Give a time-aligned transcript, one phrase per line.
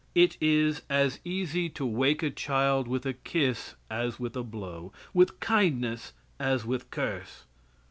[0.15, 4.91] It is as easy to wake a child with a kiss as with a blow;
[5.13, 7.45] with kindness as with curse.